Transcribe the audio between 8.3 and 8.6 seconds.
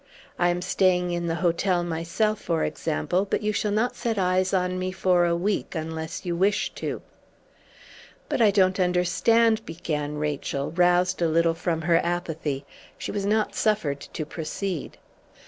I